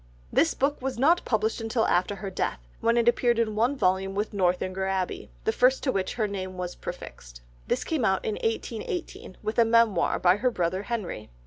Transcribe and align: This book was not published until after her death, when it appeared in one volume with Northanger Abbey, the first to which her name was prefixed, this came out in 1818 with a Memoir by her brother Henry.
This 0.33 0.55
book 0.55 0.81
was 0.81 0.97
not 0.97 1.23
published 1.25 1.61
until 1.61 1.85
after 1.85 2.15
her 2.15 2.31
death, 2.31 2.59
when 2.79 2.97
it 2.97 3.07
appeared 3.07 3.37
in 3.37 3.53
one 3.55 3.75
volume 3.77 4.15
with 4.15 4.33
Northanger 4.33 4.85
Abbey, 4.87 5.29
the 5.43 5.51
first 5.51 5.83
to 5.83 5.91
which 5.91 6.15
her 6.15 6.27
name 6.27 6.57
was 6.57 6.73
prefixed, 6.73 7.41
this 7.67 7.83
came 7.83 8.03
out 8.03 8.25
in 8.25 8.33
1818 8.37 9.37
with 9.43 9.59
a 9.59 9.63
Memoir 9.77 10.17
by 10.17 10.37
her 10.37 10.49
brother 10.49 10.81
Henry. 10.81 11.29